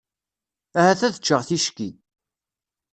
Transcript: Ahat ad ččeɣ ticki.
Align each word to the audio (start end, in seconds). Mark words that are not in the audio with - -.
Ahat 0.79 1.01
ad 1.07 1.15
ččeɣ 1.21 1.41
ticki. 1.47 1.89